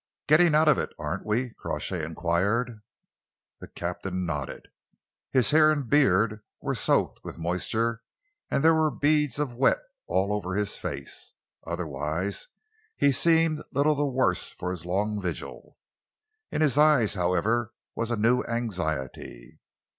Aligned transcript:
"Getting 0.25 0.55
out 0.55 0.67
of 0.67 0.79
it, 0.79 0.89
aren't 0.97 1.27
we?" 1.27 1.51
Crawshay 1.53 2.03
enquired. 2.03 2.81
The 3.59 3.67
captain 3.67 4.25
nodded. 4.25 4.69
His 5.29 5.51
hair 5.51 5.71
and 5.71 5.87
beard 5.87 6.41
were 6.59 6.73
soaked 6.73 7.23
with 7.23 7.37
moisture, 7.37 8.01
and 8.49 8.63
there 8.63 8.73
were 8.73 8.89
beads 8.89 9.37
of 9.37 9.53
wet 9.53 9.77
all 10.07 10.33
over 10.33 10.55
his 10.55 10.75
face. 10.75 11.35
Otherwise 11.67 12.47
he 12.97 13.11
seemed 13.11 13.61
little 13.73 13.93
the 13.93 14.07
worse 14.07 14.49
for 14.49 14.71
his 14.71 14.87
long 14.87 15.21
vigil. 15.21 15.77
In 16.49 16.61
his 16.61 16.79
eyes, 16.79 17.13
however, 17.13 17.71
was 17.93 18.09
a 18.09 18.17
new 18.17 18.41
anxiety. 18.45 19.59